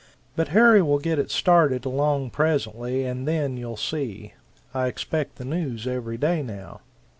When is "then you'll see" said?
3.27-4.33